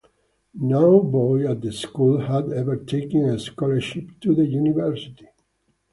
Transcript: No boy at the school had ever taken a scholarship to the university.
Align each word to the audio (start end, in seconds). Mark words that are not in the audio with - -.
No 0.55 0.99
boy 0.99 1.47
at 1.47 1.61
the 1.61 1.71
school 1.71 2.21
had 2.21 2.51
ever 2.51 2.75
taken 2.75 3.25
a 3.25 3.37
scholarship 3.37 4.09
to 4.21 4.33
the 4.33 4.47
university. 4.47 5.27